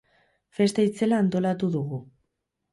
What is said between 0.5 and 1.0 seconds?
Festa